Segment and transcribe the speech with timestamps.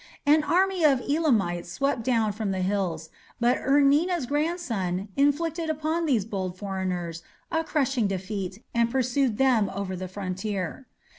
[0.25, 6.07] An army of Elamites swept down from the hills, but Ur Nina's grandson inflicted upon
[6.07, 10.87] these bold foreigners a crushing defeat and pursued them over the frontier.